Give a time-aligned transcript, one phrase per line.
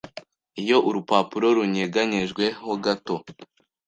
[0.61, 3.15] Iyo urupapuro runyeganyejwe ho gato